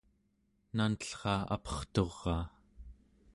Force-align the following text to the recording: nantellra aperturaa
nantellra 0.75 1.35
aperturaa 1.55 2.43